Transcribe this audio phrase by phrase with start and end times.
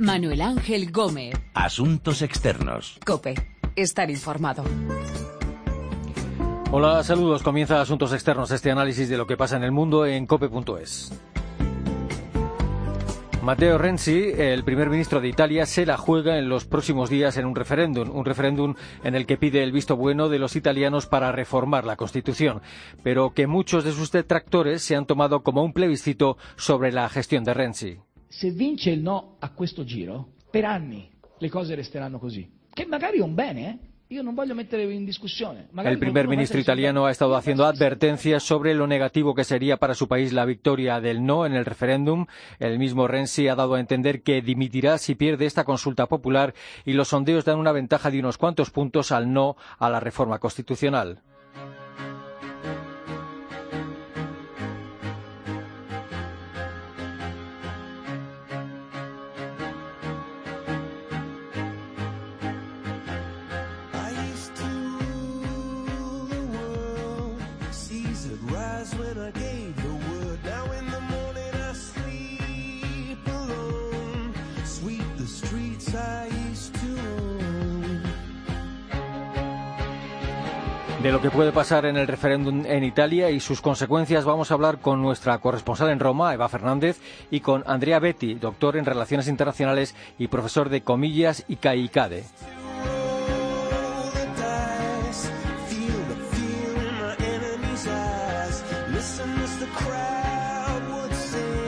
[0.00, 1.34] Manuel Ángel Gómez.
[1.52, 2.98] Asuntos externos.
[3.04, 3.34] Cope.
[3.76, 4.64] Estar informado.
[6.72, 7.42] Hola, saludos.
[7.42, 11.12] Comienza Asuntos Externos, este análisis de lo que pasa en el mundo en cope.es.
[13.42, 17.44] Matteo Renzi, el primer ministro de Italia, se la juega en los próximos días en
[17.44, 21.30] un referéndum, un referéndum en el que pide el visto bueno de los italianos para
[21.30, 22.62] reformar la Constitución,
[23.02, 27.44] pero que muchos de sus detractores se han tomado como un plebiscito sobre la gestión
[27.44, 27.98] de Renzi.
[28.32, 33.18] Se vince il no a questo giro, per anni le cose resteranno così, che magari
[33.18, 33.88] è un bene, eh?
[34.12, 40.08] El primer ministro italiano ha estado haciendo advertencias sobre lo negativo que sería para su
[40.08, 42.26] país la victoria del no en el referéndum.
[42.58, 46.94] El mismo Renzi ha dado a entender que dimitirá si pierde esta consulta popular y
[46.94, 51.22] los sondeos dan una ventaja de unos cuantos puntos al no a la reforma constitucional.
[81.30, 85.00] Que puede pasar en el referéndum en Italia y sus consecuencias vamos a hablar con
[85.00, 86.98] nuestra corresponsal en Roma, Eva Fernández,
[87.30, 92.24] y con Andrea Betti, doctor en Relaciones Internacionales y profesor de Comillas y CAICADE.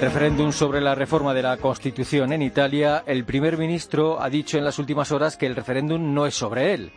[0.01, 3.05] Referéndum sobre la reforma de la Constitución en Italia.
[3.07, 6.75] El primer ministro ha dicho en las últimas horas que el referéndum no es sobre
[6.75, 6.93] él.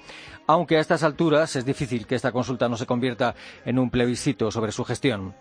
[0.48, 4.52] Aunque a estas alturas es difícil que esta consulta no se convierta en un plebiscito
[4.52, 5.34] sobre su gestión.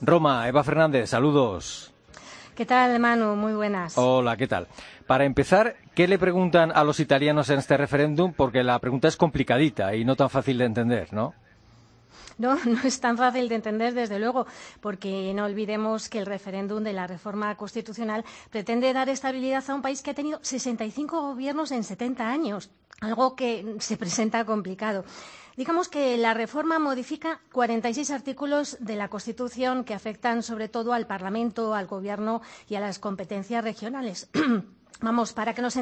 [0.00, 1.94] Roma, Eva Fernández, saludos.
[2.54, 3.36] ¿Qué tal, Manu?
[3.36, 3.96] Muy buenas.
[3.96, 4.68] Hola, ¿qué tal?
[5.06, 8.32] Para empezar, ¿qué le preguntan a los italianos en este referéndum?
[8.32, 11.34] Porque la pregunta es complicadita y no tan fácil de entender, ¿no?
[12.38, 14.46] No, no es tan fácil de entender, desde luego,
[14.80, 19.82] porque no olvidemos que el referéndum de la reforma constitucional pretende dar estabilidad a un
[19.82, 25.04] país que ha tenido 65 gobiernos en 70 años, algo que se presenta complicado.
[25.56, 31.06] Digamos que la reforma modifica 46 artículos de la Constitución que afectan sobre todo al
[31.06, 34.28] Parlamento, al Gobierno y a las competencias regionales.
[35.00, 35.74] Vamos, para que, nos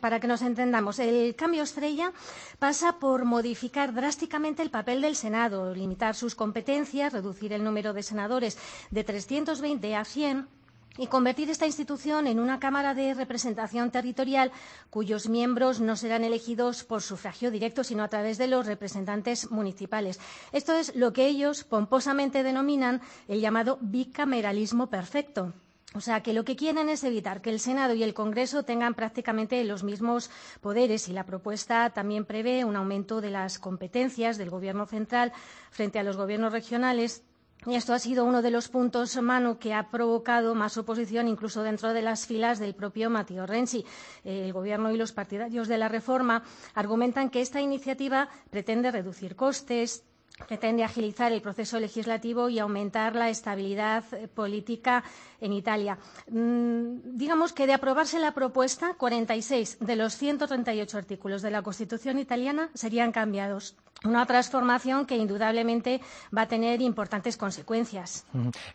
[0.00, 2.12] para que nos entendamos, el cambio estrella
[2.58, 8.02] pasa por modificar drásticamente el papel del Senado, limitar sus competencias, reducir el número de
[8.02, 8.58] senadores
[8.90, 10.48] de 320 a 100
[10.96, 14.52] y convertir esta institución en una Cámara de representación territorial
[14.90, 20.20] cuyos miembros no serán elegidos por sufragio directo, sino a través de los representantes municipales.
[20.52, 25.52] Esto es lo que ellos pomposamente denominan el llamado bicameralismo perfecto.
[25.96, 28.94] O sea, que lo que quieren es evitar que el Senado y el Congreso tengan
[28.94, 30.28] prácticamente los mismos
[30.60, 35.32] poderes y la propuesta también prevé un aumento de las competencias del Gobierno central
[35.70, 37.22] frente a los gobiernos regionales
[37.66, 41.62] y esto ha sido uno de los puntos, Manu, que ha provocado más oposición incluso
[41.62, 43.86] dentro de las filas del propio Matteo Renzi.
[44.24, 46.42] El Gobierno y los partidarios de la reforma
[46.74, 50.04] argumentan que esta iniciativa pretende reducir costes,
[50.48, 55.04] pretende agilizar el proceso legislativo y aumentar la estabilidad eh, política
[55.40, 55.98] en Italia.
[56.30, 62.18] Mm, digamos que de aprobarse la propuesta, 46 de los 138 artículos de la Constitución
[62.18, 63.76] italiana serían cambiados.
[64.04, 66.00] Una transformación que indudablemente
[66.36, 68.26] va a tener importantes consecuencias.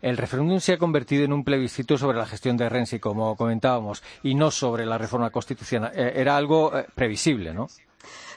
[0.02, 4.02] El referéndum se ha convertido en un plebiscito sobre la gestión de Renzi, como comentábamos,
[4.24, 5.92] y no sobre la reforma constitucional.
[5.94, 7.68] Eh, era algo eh, previsible, ¿no?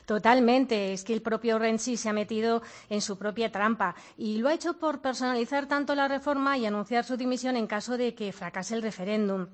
[0.07, 0.93] Totalmente.
[0.93, 4.55] Es que el propio Renzi se ha metido en su propia trampa y lo ha
[4.55, 8.75] hecho por personalizar tanto la reforma y anunciar su dimisión en caso de que fracase
[8.75, 9.47] el referéndum.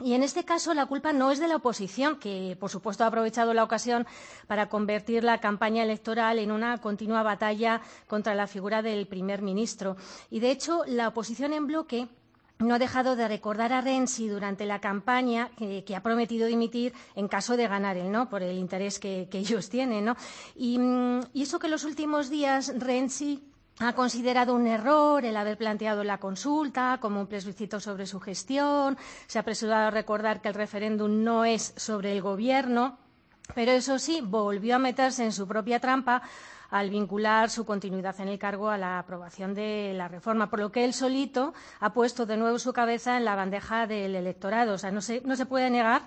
[0.00, 3.06] Y en este caso la culpa no es de la oposición, que por supuesto ha
[3.06, 4.06] aprovechado la ocasión
[4.48, 9.96] para convertir la campaña electoral en una continua batalla contra la figura del primer ministro.
[10.30, 12.08] Y de hecho la oposición en bloque
[12.58, 17.28] no ha dejado de recordar a Renzi durante la campaña que, ha prometido dimitir en
[17.28, 18.28] caso de ganar él, ¿no?
[18.28, 20.16] Por el interés que, ellos tienen, ¿no?
[20.54, 20.78] Y,
[21.32, 23.42] y, eso que en los últimos días Renzi
[23.80, 28.96] ha considerado un error el haber planteado la consulta como un plebiscito sobre su gestión,
[29.26, 32.98] se ha apresurado a recordar que el referéndum no es sobre el gobierno,
[33.54, 36.22] pero eso sí, volvió a meterse en su propia trampa
[36.74, 40.72] al vincular su continuidad en el cargo a la aprobación de la reforma, por lo
[40.72, 44.74] que él solito ha puesto de nuevo su cabeza en la bandeja del electorado.
[44.74, 46.02] O sea, no se, no se puede negar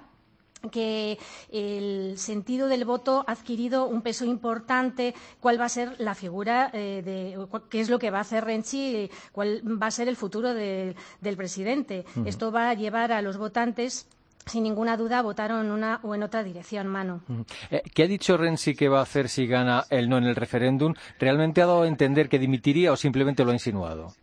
[0.70, 1.20] que
[1.54, 6.70] el sentido del voto ha adquirido un peso importante, cuál va a ser la figura,
[6.74, 10.18] eh, de, qué es lo que va a hacer Renzi, cuál va a ser el
[10.18, 10.96] futuro del
[11.38, 12.04] presidente.
[12.26, 14.06] Esto va a llevar a los votantes
[14.48, 17.22] sin ninguna duda votaron en una o en otra dirección, mano.
[17.70, 20.36] Eh, ¿Qué ha dicho Renzi que va a hacer si gana el no en el
[20.36, 20.94] referéndum?
[21.20, 24.14] ¿Realmente ha dado a entender que dimitiría o simplemente lo ha insinuado?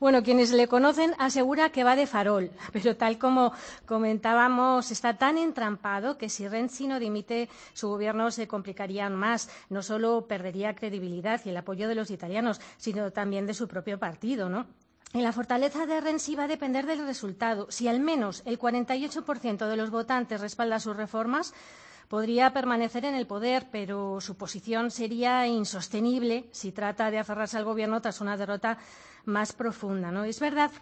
[0.00, 3.52] Bueno, quienes le conocen asegura que va de farol, pero tal como
[3.86, 9.48] comentábamos, está tan entrampado que si Renzi no dimite, su gobierno se complicaría más.
[9.70, 13.98] No solo perdería credibilidad y el apoyo de los italianos, sino también de su propio
[13.98, 14.66] partido, ¿no?
[15.14, 17.68] Y la fortaleza de Renzi va a depender del resultado.
[17.70, 21.54] Si al menos el 48% de los votantes respalda sus reformas,
[22.08, 27.64] podría permanecer en el poder, pero su posición sería insostenible si trata de aferrarse al
[27.64, 28.76] gobierno tras una derrota
[29.24, 30.10] más profunda.
[30.10, 30.24] ¿no?
[30.24, 30.72] Es verdad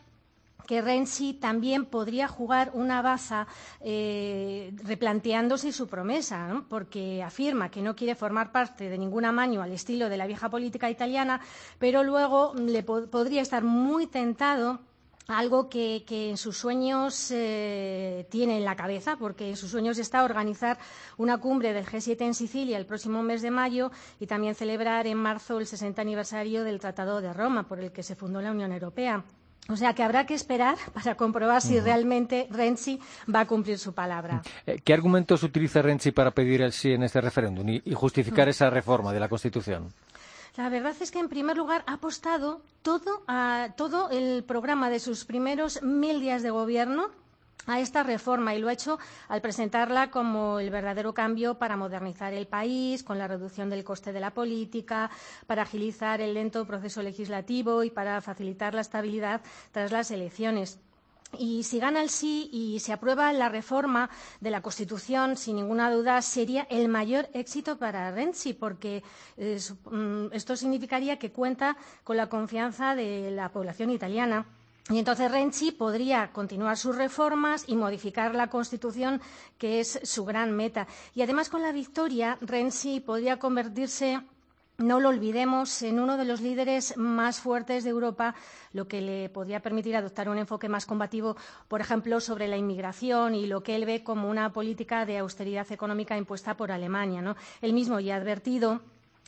[0.66, 3.46] que Renzi también podría jugar una baza
[3.80, 9.72] eh, replanteándose su promesa, porque afirma que no quiere formar parte de ningún amaño al
[9.72, 11.40] estilo de la vieja política italiana,
[11.78, 14.80] pero luego le podría estar muy tentado
[15.28, 20.24] algo que, en sus sueños eh, tiene en la cabeza, porque en sus sueños está
[20.24, 20.78] organizar
[21.16, 25.18] una cumbre del G7 en Sicilia el próximo mes de mayo y también celebrar en
[25.18, 28.72] marzo el 60 aniversario del Tratado de Roma, por el que se fundó la Unión
[28.72, 29.24] Europea.
[29.68, 33.00] O sea que habrá que esperar para comprobar si realmente Renzi
[33.32, 34.42] va a cumplir su palabra.
[34.66, 38.70] Eh, ¿Qué argumentos utiliza Renzi para pedir el sí en este referéndum y, justificar esa
[38.70, 39.92] reforma de la Constitución?
[40.56, 44.98] La verdad es que, en primer lugar, ha apostado todo, a, todo el programa de
[44.98, 47.08] sus primeros mil días de gobierno
[47.66, 48.98] a esta reforma y lo ha hecho
[49.28, 54.12] al presentarla como el verdadero cambio para modernizar el país, con la reducción del coste
[54.12, 55.10] de la política,
[55.46, 59.40] para agilizar el lento proceso legislativo y para facilitar la estabilidad
[59.72, 60.78] tras las elecciones.
[61.38, 64.10] Y si gana el sí y se aprueba la reforma
[64.40, 69.02] de la Constitución, sin ninguna duda, sería el mayor éxito para Renzi, porque
[69.38, 69.58] eh,
[69.90, 74.44] mm, esto significaría que cuenta con la confianza de la población italiana.
[74.90, 79.20] Y entonces Renzi podría continuar sus reformas y modificar la Constitución,
[79.56, 80.88] que es su gran meta.
[81.14, 84.20] Y además, con la victoria, Renzi podría convertirse
[84.78, 88.34] no lo olvidemos, en uno de los líderes más fuertes de Europa,
[88.72, 91.36] lo que le podría permitir adoptar un enfoque más combativo,
[91.68, 95.70] por ejemplo, sobre la inmigración y lo que él ve como una política de austeridad
[95.70, 97.22] económica impuesta por Alemania.
[97.22, 97.36] ¿no?
[97.60, 98.80] Él mismo ya ha advertido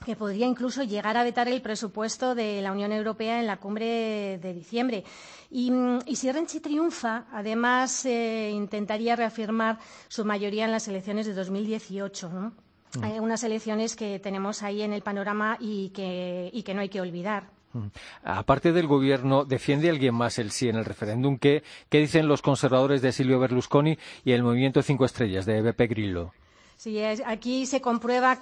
[0.04, 4.38] que podría incluso llegar a vetar el presupuesto de la Unión Europea en la cumbre
[4.38, 5.04] de diciembre.
[5.50, 5.72] Y,
[6.14, 12.28] si Renzi triunfa, además eh, intentaría reafirmar su mayoría en las elecciones de 2018.
[12.28, 12.52] ¿no?
[12.96, 13.04] Mm.
[13.04, 17.50] Hay unas elecciones que tenemos ahí en el panorama y que, no hay que olvidar.
[17.72, 17.86] Mm.
[18.24, 21.38] Aparte del gobierno, ¿defiende alguien más el sí en el referéndum?
[21.38, 26.32] ¿Qué, dicen los conservadores de Silvio Berlusconi y el movimiento Cinco Estrellas de Beppe Grillo?
[26.76, 28.38] Sí, aquí se comprueba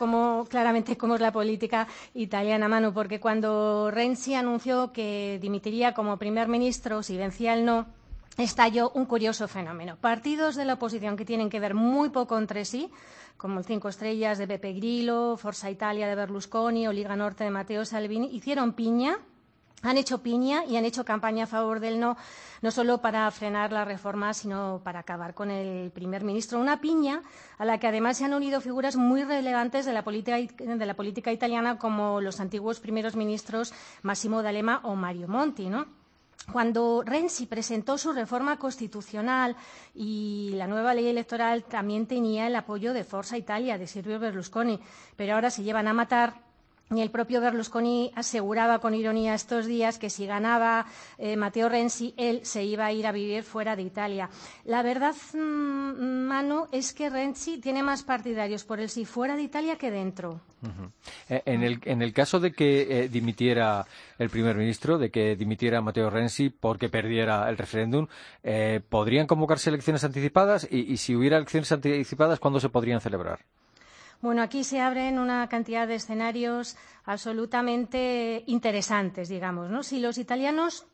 [0.49, 6.49] claramente cómo es la política italiana, Manu, porque cuando Renzi anunció que dimitiría como primer
[6.49, 7.87] ministro si no,
[8.38, 9.96] estalló un curioso fenómeno.
[10.00, 12.90] Partidos de la oposición que tienen que ver muy poco entre sí,
[13.37, 17.50] como el Cinco Estrellas de Beppe Grillo, Forza Italia de Berlusconi o Liga Norte de
[17.50, 19.19] Matteo Salvini, hicieron piña
[19.82, 22.17] han hecho piña y han hecho campaña a favor del no,
[22.62, 26.61] no solo para frenar la reforma, sino para acabar con el primer ministro.
[26.61, 27.23] Una piña
[27.58, 30.94] a la que además se han unido figuras muy relevantes de la política, de la
[30.94, 35.87] política italiana, como los antiguos primeros ministros Massimo D'Alema o Mario Monti, ¿no?
[36.50, 39.55] Cuando Renzi presentó su reforma constitucional
[39.94, 44.80] y la nueva ley electoral también tenía el apoyo de Forza Italia, de Silvio Berlusconi,
[45.14, 46.35] pero ahora se llevan a matar
[46.96, 50.87] y el propio Berlusconi aseguraba con ironía estos días que si ganaba
[51.18, 54.28] eh, Matteo Renzi, él se iba a ir a vivir fuera de Italia.
[54.64, 59.42] La verdad, mm, Manu, es que Renzi tiene más partidarios por el sí fuera de
[59.42, 60.40] Italia que dentro.
[61.28, 63.84] Eh, en, el, caso de que eh, dimitiera
[64.18, 68.06] el primer ministro, de que dimitiera Matteo Renzi porque perdiera el referéndum,
[68.88, 70.68] ¿podrían convocarse elecciones anticipadas?
[70.70, 73.40] y si hubiera elecciones anticipadas, ¿cuándo se podrían celebrar?
[74.23, 79.69] Bueno, aquí se abren una cantidad de escenarios absolutamente interesantes, digamos.
[79.69, 79.83] ¿no?
[79.83, 80.87] Si los italianos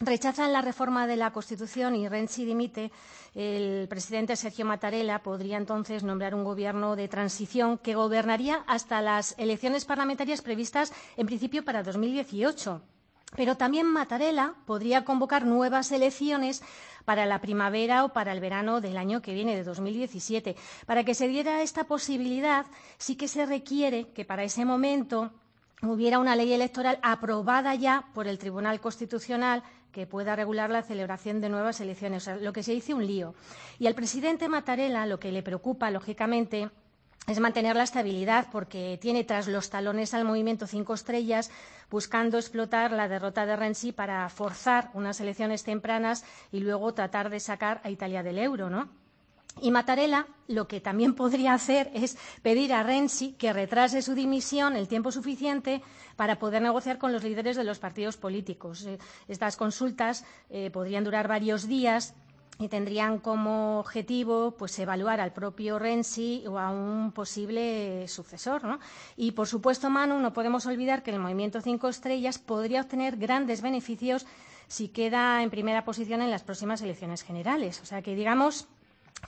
[0.00, 2.90] rechazan la reforma de la Constitución y Renzi dimite,
[3.34, 9.34] el presidente Sergio Mattarella podría entonces nombrar un gobierno de transición que gobernaría hasta las
[9.36, 12.80] elecciones parlamentarias previstas en principio para 2018.
[13.36, 16.62] Pero también Mattarella podría convocar nuevas elecciones
[17.04, 20.56] para la primavera o para el verano del año que viene, de 2017.
[20.86, 22.66] Para que se diera esta posibilidad,
[22.98, 25.30] sí que se requiere que para ese momento
[25.82, 31.40] hubiera una ley electoral aprobada ya por el Tribunal Constitucional que pueda regular la celebración
[31.40, 32.28] de nuevas elecciones.
[32.40, 33.34] lo que se dice un lío.
[33.78, 36.70] Y al presidente Mattarella lo que le preocupa, lógicamente,
[37.26, 41.50] es mantener la estabilidad porque tiene tras los talones al movimiento cinco estrellas
[41.90, 47.40] buscando explotar la derrota de Renzi para forzar unas elecciones tempranas y luego tratar de
[47.40, 48.88] sacar a Italia del euro, ¿no?
[49.60, 54.76] Y Mattarella lo que también podría hacer es pedir a Renzi que retrase su dimisión
[54.76, 55.82] el tiempo suficiente
[56.16, 58.84] para poder negociar con los líderes de los partidos políticos.
[58.86, 58.98] Eh,
[59.28, 62.14] estas consultas eh, podrían durar varios días
[62.60, 68.64] y tendrían como objetivo pues evaluar al propio Renzi o a un posible sucesor.
[68.64, 68.78] ¿no?
[69.16, 73.62] Y por supuesto, Manu, no podemos olvidar que el movimiento Cinco Estrellas podría obtener grandes
[73.62, 74.26] beneficios
[74.68, 77.80] si queda en primera posición en las próximas elecciones generales.
[77.80, 78.68] O sea que digamos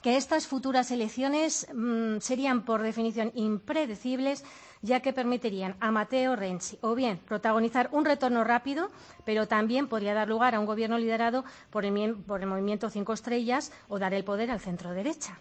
[0.01, 4.43] que estas futuras elecciones mmm, serían por definición impredecibles
[4.83, 8.91] ya que permitirían a Matteo Renzi o bien protagonizar un retorno rápido,
[9.23, 13.13] pero también podría dar lugar a un gobierno liderado por el, por el movimiento Cinco
[13.13, 15.39] Estrellas o dar el poder al centro derecha.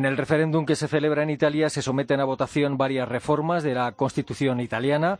[0.00, 3.74] En el referéndum que se celebra en Italia se someten a votación varias reformas de
[3.74, 5.18] la Constitución italiana.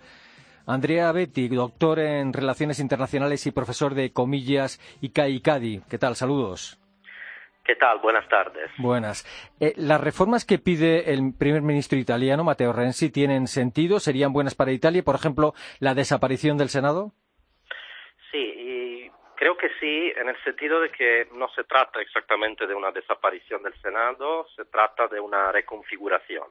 [0.64, 5.42] Andrea Betti, doctor en Relaciones Internacionales y profesor de Comillas y CAI
[5.86, 6.16] ¿Qué tal?
[6.16, 6.80] Saludos.
[7.62, 7.98] ¿Qué tal?
[7.98, 8.70] Buenas tardes.
[8.78, 9.26] Buenas.
[9.60, 14.00] Eh, ¿Las reformas que pide el primer ministro italiano, Matteo Renzi, tienen sentido?
[14.00, 15.02] ¿Serían buenas para Italia?
[15.02, 17.12] Por ejemplo, la desaparición del Senado?
[19.40, 23.62] Creo que sí, en el sentido de que no se trata exactamente de una desaparición
[23.62, 26.44] del Senado, se trata de una reconfiguración.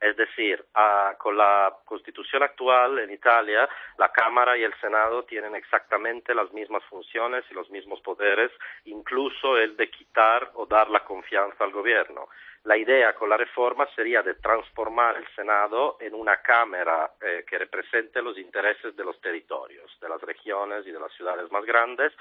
[0.00, 5.54] Es decir, a, con la constitución actual en Italia, la Cámara y el Senado tienen
[5.54, 8.50] exactamente las mismas funciones y los mismos poderes,
[8.84, 12.28] incluso el de quitar o dar la confianza al gobierno.
[12.64, 17.58] La idea con la reforma sería de transformar el Senado en una Cámara eh, que
[17.58, 22.12] represente los intereses de los territorios, de las regiones y de las ciudades más grandes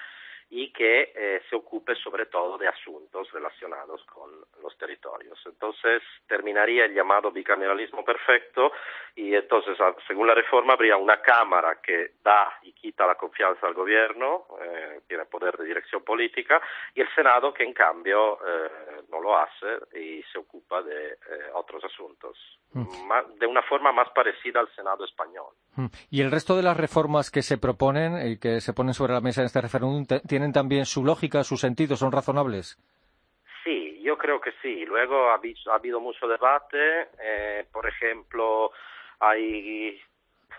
[0.50, 4.30] y que eh, se ocupe sobre todo de asuntos relacionados con
[4.62, 5.40] los territorios.
[5.46, 8.72] Entonces terminaría el llamado bicameralismo perfecto
[9.16, 13.74] y entonces, según la reforma, habría una Cámara que da y quita la confianza al
[13.74, 16.62] gobierno, eh, tiene poder de dirección política,
[16.94, 21.18] y el Senado que en cambio eh, no lo hace y se ocupa de eh,
[21.54, 22.38] otros asuntos,
[22.74, 23.40] mm.
[23.40, 25.54] de una forma más parecida al Senado español.
[25.76, 25.86] Mm.
[26.12, 29.22] ¿Y el resto de las reformas que se proponen y que se ponen sobre la
[29.22, 32.78] mesa en este referéndum tienen también su lógica, su sentido, son razonables?
[33.64, 34.86] Sí, yo creo que sí.
[34.86, 37.10] Luego ha, ha habido mucho debate.
[37.20, 38.72] Eh, por ejemplo,
[39.20, 40.00] hay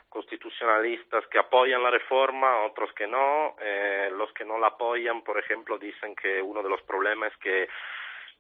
[0.09, 3.55] constitucionalistas que apoyan la reforma, otros que no.
[3.61, 7.39] Eh, los que no la apoyan, por ejemplo, dicen que uno de los problemas es
[7.39, 7.69] que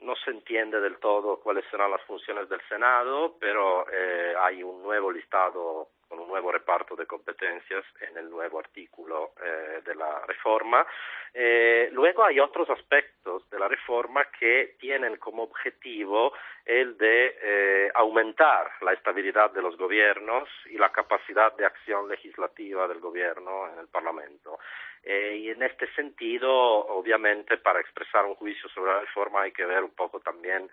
[0.00, 4.82] no se entiende del todo cuáles serán las funciones del Senado, pero eh, hay un
[4.82, 10.24] nuevo listado con un nuevo reparto de competencias en el nuevo artículo eh, de la
[10.26, 10.86] reforma.
[11.34, 16.32] Eh, luego hay otros aspectos de la reforma que tienen como objetivo
[16.64, 22.88] el de eh, aumentar la estabilidad de los gobiernos y la capacidad de acción legislativa
[22.88, 24.58] del gobierno en el Parlamento.
[25.08, 29.64] Eh, y en este sentido, obviamente, para expresar un juicio sobre la reforma hay que
[29.64, 30.68] ver un poco también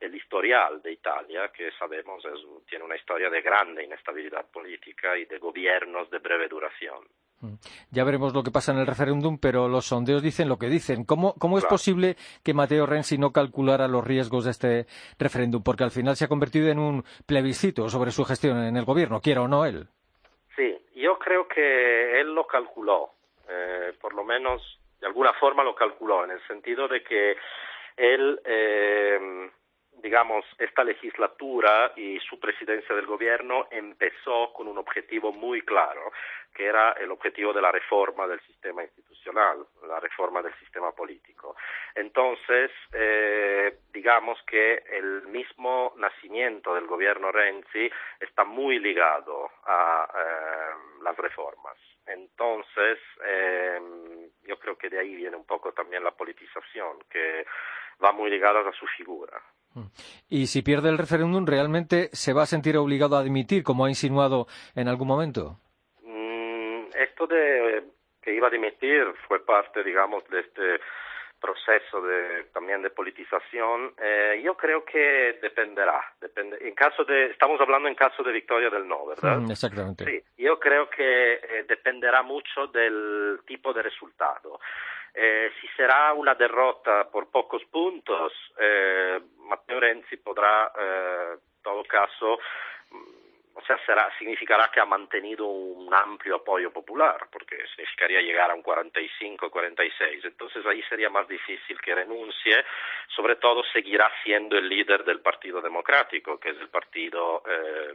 [0.00, 5.24] el historial de Italia, que sabemos es, tiene una historia de grande inestabilidad política y
[5.26, 6.98] de gobiernos de breve duración.
[7.40, 7.54] Mm.
[7.92, 11.04] Ya veremos lo que pasa en el referéndum, pero los sondeos dicen lo que dicen.
[11.04, 15.62] ¿Cómo, cómo es posible que Matteo Renzi no calculara los riesgos de este referéndum?
[15.62, 19.20] Porque al final se ha convertido en un plebiscito sobre su gestión en el gobierno,
[19.20, 19.86] quiera o no él.
[20.56, 23.15] Sí, yo creo que él lo calculó,
[23.48, 27.36] eh, por lo menos de alguna forma lo calculó, en el sentido de que
[27.96, 29.50] él eh,
[30.02, 36.12] digamos, esta legislatura y su presidencia del gobierno empezó con un objetivo muy claro,
[36.54, 41.56] que era el objetivo de la reforma del sistema institucional, la reforma del sistema político.
[41.94, 51.02] Entonces, eh, digamos que el mismo nacimiento del gobierno Renzi está muy ligado a eh,
[51.02, 51.76] las reformas.
[52.06, 53.80] Entonces, eh,
[54.46, 57.44] yo creo que de ahí viene un poco también la politización, que
[58.02, 59.42] va muy ligada a su figura.
[60.28, 63.88] Y si pierde el referéndum, ¿realmente se va a sentir obligado a admitir, como ha
[63.88, 65.58] insinuado en algún momento?
[66.02, 67.84] Mm, esto de
[68.22, 70.80] que iba a dimitir fue parte, digamos, de este
[71.46, 76.00] proceso de, también de politización, eh, yo creo que dependerá.
[76.20, 79.38] Depende, en caso de, estamos hablando en caso de victoria del no, ¿verdad?
[79.38, 80.04] Mm, exactamente.
[80.04, 84.58] Sí, yo creo que eh, dependerá mucho del tipo de resultado.
[85.14, 91.84] Eh, si será una derrota por pocos puntos, eh, Matteo Renzi podrá, eh, en todo
[91.84, 92.38] caso,
[93.56, 98.54] o sea, será, significará que ha mantenido un amplio apoyo popular, porque significaría llegar a
[98.54, 100.24] un 45, 46.
[100.26, 102.64] Entonces ahí sería más difícil que renuncie.
[103.08, 107.94] Sobre todo seguirá siendo el líder del Partido Democrático, que es el partido eh,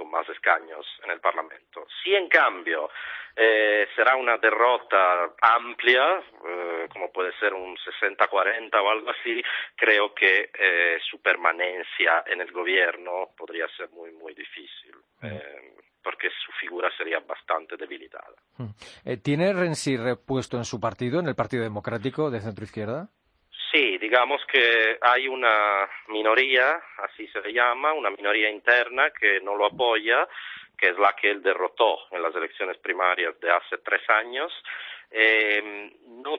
[0.00, 1.86] con más escaños en el Parlamento.
[2.02, 2.88] Si en cambio
[3.36, 9.42] eh, será una derrota amplia, eh, como puede ser un 60-40 o algo así,
[9.76, 14.94] creo que eh, su permanencia en el gobierno podría ser muy, muy difícil.
[16.02, 18.36] Porque su figura sería bastante debilitada.
[19.04, 23.10] Eh, ¿Tiene Renzi repuesto en su partido, en el Partido Democrático de centro izquierda?
[24.00, 29.66] Digamos que hay una minoría, así se le llama, una minoría interna que no lo
[29.66, 30.26] apoya,
[30.78, 34.50] que es la que él derrotó en las elecciones primarias de hace tres años.
[35.10, 36.38] Eh, no,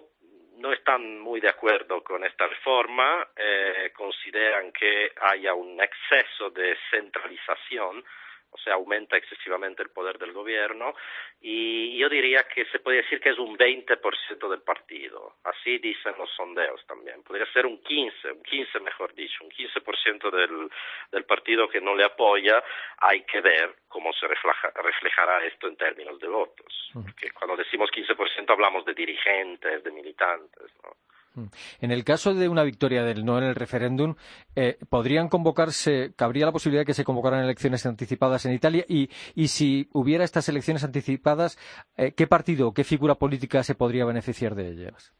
[0.57, 6.75] no están muy de acuerdo con esta reforma, eh, consideran que haya un exceso de
[6.89, 8.03] centralización
[8.51, 10.93] o sea, aumenta excesivamente el poder del gobierno
[11.39, 15.35] y yo diría que se puede decir que es un 20% del partido.
[15.43, 17.23] Así dicen los sondeos también.
[17.23, 20.69] Podría ser un 15, un 15 mejor dicho, un 15% del,
[21.11, 22.61] del partido que no le apoya.
[22.97, 26.91] Hay que ver cómo se refleja, reflejará esto en términos de votos.
[26.93, 30.95] Porque cuando decimos 15% hablamos de dirigentes, de militantes, ¿no?
[31.35, 31.45] Mm.
[31.81, 34.15] En el caso de una victoria del no en el referéndum,
[34.55, 38.85] eh, ¿podrían convocarse, cabría la posibilidad de que se convocaran elecciones anticipadas en Italia?
[38.87, 39.07] Y,
[39.47, 41.57] si hubiera estas elecciones anticipadas,
[41.97, 45.13] eh, ¿qué partido qué figura política se podría beneficiar de ellas?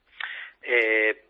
[0.64, 1.26] Eh,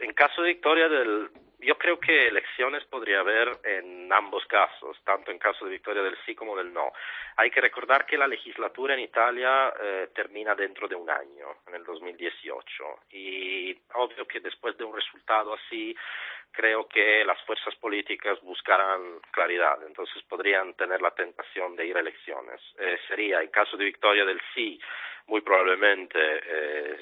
[0.00, 1.30] en caso de victoria del,
[1.66, 6.16] yo creo que elecciones podría haber en ambos casos, tanto en caso de victoria del
[6.24, 6.92] sí como del no.
[7.36, 11.74] Hay que recordar que la legislatura en Italia eh, termina dentro de un año, en
[11.74, 15.94] el 2018, y obvio que después de un resultado así,
[16.52, 22.00] creo que las fuerzas políticas buscarán claridad, entonces podrían tener la tentación de ir a
[22.00, 22.60] elecciones.
[22.78, 24.80] Eh, sería, en caso de victoria del sí,
[25.26, 27.00] muy probablemente eh,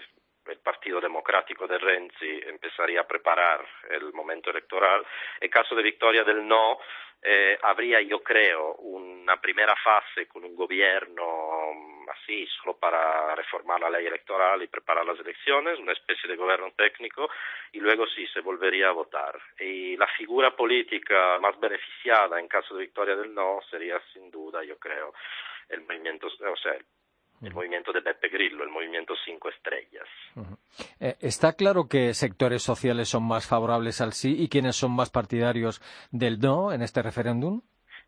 [0.65, 5.07] Partido Democrático de Renzi empezaría a preparar el momento electoral.
[5.41, 6.79] En caso de victoria del no,
[7.27, 13.81] eh, habría, yo creo, una primera fase con un gobierno mm, así, solo para reformar
[13.81, 17.31] la ley electoral y preparar las elecciones, una especie de gobierno técnico,
[17.73, 19.41] y luego sí se volvería a votar.
[19.59, 24.63] Y la figura política más beneficiada en caso de victoria del no sería, sin duda,
[24.63, 25.15] yo creo,
[25.71, 26.77] el movimiento, o sea,
[27.47, 30.09] el movimiento de Beppe Grillo, el movimiento Cinco Estrellas.
[31.01, 35.11] eh, está claro que sectores sociales son más favorables al sí y quienes son más
[35.11, 35.81] partidarios
[36.11, 37.63] del no en este referéndum.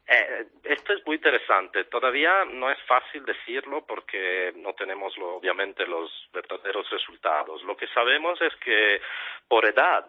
[0.09, 1.85] Eh, esto es muy interesante.
[1.85, 7.63] Todavía no es fácil decirlo porque no tenemos lo, obviamente los verdaderos resultados.
[7.65, 9.01] Lo que sabemos es que
[9.49, 10.07] por edad,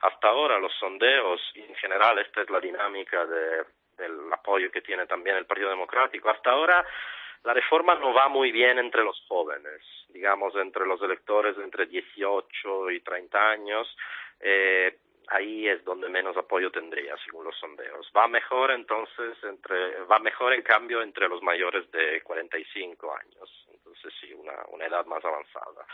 [0.00, 3.64] hasta ahora los sondeos, y en general esta es la dinámica de,
[3.96, 6.84] del apoyo que tiene también el Partido Democrático, hasta ahora
[7.46, 12.90] la reforma no va muy bien entre los jóvenes, digamos entre los electores entre 18
[12.90, 13.96] y 30 años.
[14.40, 18.10] Eh, ahí es donde menos apoyo tendría, según los sondeos.
[18.16, 23.68] Va mejor entonces entre, va mejor en cambio entre los mayores de 45 años.
[23.72, 25.86] Entonces sí, una, una edad más avanzada.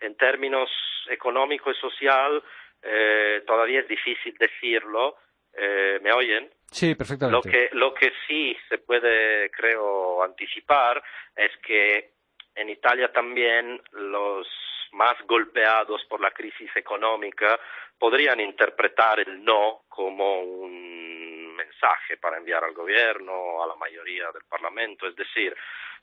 [0.00, 0.68] En términos
[1.08, 2.42] económico y social,
[2.82, 5.18] eh, todavía es difícil decirlo.
[5.56, 6.50] Eh, ¿Me oyen?
[6.70, 7.48] Sí, perfectamente.
[7.48, 11.02] Lo que, lo que sí se puede, creo, anticipar
[11.34, 12.12] es que
[12.54, 14.46] en Italia también los
[14.92, 17.58] más golpeados por la crisis económica
[17.98, 24.44] podrían interpretar el no como un mensaje para enviar al gobierno, a la mayoría del
[24.48, 25.54] Parlamento, es decir,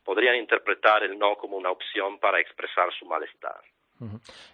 [0.03, 3.61] podrían interpretar el no como una opción para expresar su malestar.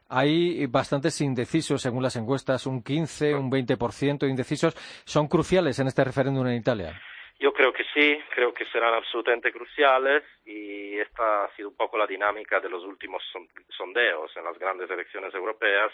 [0.10, 4.76] Hay bastantes indecisos según las encuestas, un 15, un 20% de indecisos.
[5.06, 7.00] ¿Son cruciales en este referéndum en Italia?
[7.40, 11.98] Yo creo que sí, creo que serán absolutamente cruciales y esta ha sido un poco
[11.98, 13.24] la dinámica de los últimos
[13.70, 15.92] sondeos en las grandes elecciones europeas.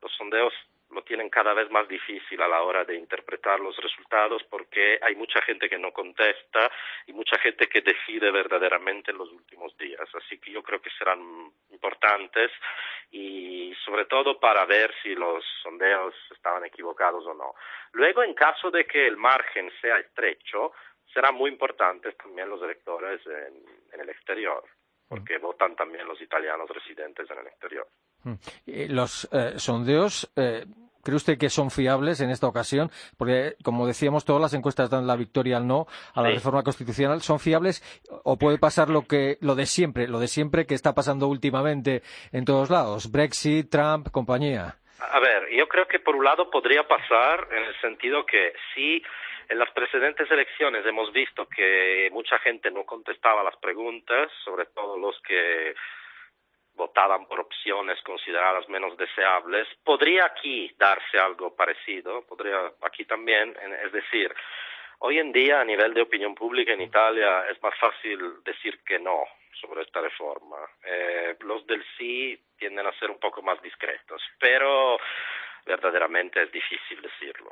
[0.00, 0.52] Los sondeos
[0.90, 5.16] lo tienen cada vez más difícil a la hora de interpretar los resultados porque hay
[5.16, 6.70] mucha gente que no contesta
[7.06, 10.08] y mucha gente que decide verdaderamente en los últimos días.
[10.14, 12.52] Así que yo creo que serán importantes
[13.10, 17.54] y sobre todo para ver si los sondeos estaban equivocados o no.
[17.92, 20.72] Luego, en caso de que el margen sea estrecho,
[21.12, 24.62] serán muy importantes también los electores en, en el exterior
[25.08, 27.86] porque votan también los italianos residentes en el exterior.
[28.66, 30.30] Eh, los eh, sondeos.
[30.36, 30.64] Eh,
[31.04, 32.90] ¿Cree usted que son fiables en esta ocasión?
[33.16, 36.34] Porque, como decíamos, todas las encuestas dan la victoria al no a la Sí.
[36.34, 37.20] reforma constitucional.
[37.22, 37.80] ¿Son fiables
[38.24, 42.02] o puede pasar lo que lo de siempre, lo de siempre que está pasando últimamente
[42.32, 43.12] en todos lados?
[43.12, 44.74] Brexit, Trump, compañía.
[44.98, 49.00] A ver, yo creo que por un lado podría pasar en el sentido que si
[49.48, 54.98] en las precedentes elecciones hemos visto que mucha gente no contestaba las preguntas, sobre todo
[54.98, 55.74] los que
[56.76, 63.92] votaban por opciones consideradas menos deseables, podría aquí darse algo parecido, podría aquí también, es
[63.92, 64.32] decir,
[64.98, 68.98] hoy en día a nivel de opinión pública en Italia es más fácil decir que
[68.98, 69.24] no
[69.60, 70.58] sobre esta reforma.
[70.84, 74.98] Eh, los del sí tienden a ser un poco más discretos, pero
[75.66, 77.50] verdaderamente es difícil decirlo.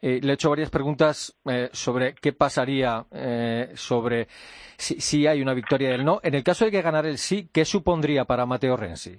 [0.00, 5.40] Eh, le he hecho varias preguntas eh, sobre qué pasaría eh, sobre si, si hay
[5.40, 6.20] una victoria del no.
[6.22, 9.18] En el caso de que ganara el sí, ¿qué supondría para Matteo Renzi?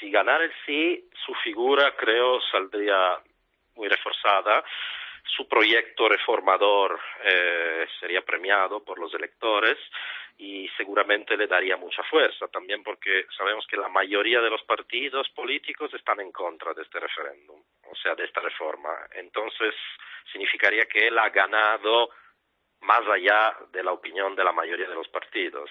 [0.00, 3.18] si ganara el sí, su figura creo saldría
[3.76, 4.64] muy reforzada.
[5.36, 9.78] Su proyecto reformador eh, sería premiado por los electores
[10.38, 15.28] y seguramente le daría mucha fuerza también porque sabemos que la mayoría de los partidos
[15.30, 18.90] políticos están en contra de este referéndum, o sea, de esta reforma.
[19.12, 19.74] Entonces,
[20.32, 22.10] significaría que él ha ganado
[22.80, 25.70] más allá de la opinión de la mayoría de los partidos,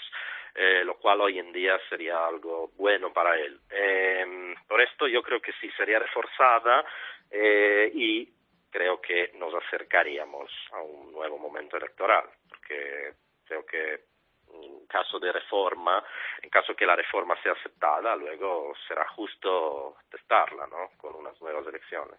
[0.54, 3.60] eh, lo cual hoy en día sería algo bueno para él.
[3.72, 6.86] Eh, por esto yo creo que sí sería reforzada
[7.32, 8.30] eh, y
[8.70, 13.14] creo que nos acercaríamos a un nuevo momento electoral, porque
[13.46, 14.10] creo que
[14.52, 16.04] en caso de reforma,
[16.42, 20.90] en caso que la reforma sea aceptada, luego será justo testarla, ¿no?
[20.98, 22.18] Con unas nuevas elecciones.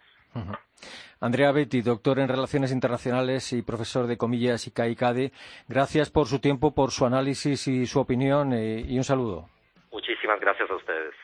[1.20, 5.32] Andrea Betti, doctor en Relaciones Internacionales y profesor de Comillas y CAICADE,
[5.68, 9.48] gracias por su tiempo, por su análisis y su opinión eh, y un saludo.
[9.90, 11.14] Muchísimas gracias a ustedes.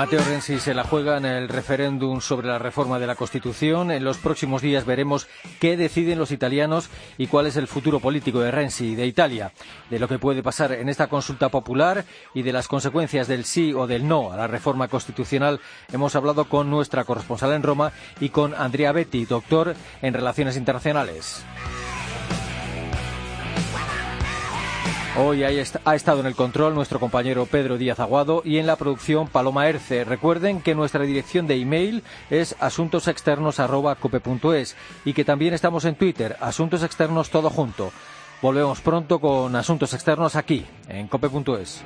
[0.00, 3.90] Matteo Renzi se la juega en el referéndum sobre la reforma de la Constitución.
[3.90, 5.28] En los próximos días veremos
[5.60, 9.52] qué deciden los italianos y cuál es el futuro político de Renzi de Italia,
[9.90, 13.74] de lo que puede pasar en esta consulta popular y de las consecuencias del sí
[13.74, 15.60] o del no a la reforma constitucional.
[15.92, 21.44] Hemos hablado con nuestra corresponsal en Roma y con Andrea Betti, doctor en Relaciones Internacionales.
[25.18, 28.66] Hoy ha est- ha estado en el control nuestro compañero Pedro Díaz Aguado y en
[28.66, 30.04] la producción Paloma Erce.
[30.04, 36.84] Recuerden que nuestra dirección de email es asuntosexternos.cope.es y que también estamos en Twitter, Asuntos
[36.84, 37.90] Externos Todo Junto.
[38.40, 41.82] Volvemos pronto con Asuntos Externos aquí, en cope.es.